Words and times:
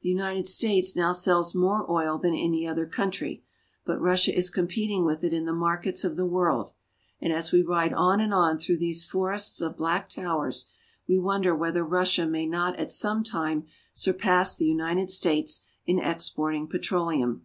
The 0.00 0.08
United 0.08 0.46
States 0.46 0.96
now 0.96 1.12
sells 1.12 1.54
more 1.54 1.84
oil 1.90 2.16
than 2.16 2.32
any 2.32 2.66
other 2.66 2.86
coun 2.86 3.10
try, 3.10 3.42
but 3.84 4.00
Russia 4.00 4.34
is 4.34 4.48
competing 4.48 5.04
with 5.04 5.22
it 5.22 5.34
in 5.34 5.44
the 5.44 5.52
markets 5.52 6.04
of 6.04 6.16
the 6.16 6.24
world; 6.24 6.70
and 7.20 7.34
as 7.34 7.52
we 7.52 7.60
ride 7.60 7.92
on 7.92 8.18
and 8.18 8.32
on 8.32 8.56
through 8.56 8.78
these 8.78 9.04
forests 9.04 9.60
of 9.60 9.76
black 9.76 10.08
towers, 10.08 10.72
we 11.06 11.18
wonder 11.18 11.54
whether 11.54 11.84
Russia 11.84 12.24
may 12.26 12.46
not 12.46 12.76
at 12.78 12.90
some 12.90 13.22
time 13.22 13.66
surpass 13.92 14.56
the 14.56 14.64
United 14.64 15.10
States 15.10 15.66
in 15.84 15.98
exporting 15.98 16.66
petroleum. 16.66 17.44